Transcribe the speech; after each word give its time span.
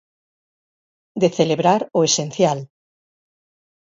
De 1.21 1.29
celebrar 1.37 1.81
o 1.97 1.99
esencial. 2.09 2.59